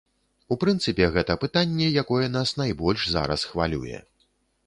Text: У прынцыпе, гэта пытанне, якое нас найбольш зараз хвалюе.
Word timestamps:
У 0.53 0.55
прынцыпе, 0.61 1.09
гэта 1.17 1.35
пытанне, 1.43 1.87
якое 2.03 2.27
нас 2.37 2.55
найбольш 2.61 3.01
зараз 3.17 3.45
хвалюе. 3.53 3.97